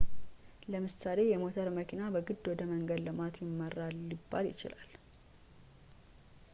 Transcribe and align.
ለምሳሌ 0.71 1.17
የሞተር 1.27 1.67
መኪና 1.75 2.01
በግድ 2.13 2.41
ወደ 2.51 2.61
መንገድ 2.71 3.01
ልማት 3.07 3.37
ይመራል 3.43 3.95
ሊባል 4.09 4.45
ይችላል 4.51 4.91